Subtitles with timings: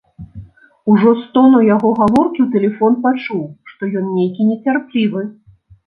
[0.93, 5.21] Ужо з тону яго гаворкі ў тэлефон пачуў, што ён нейкі нецярплівы.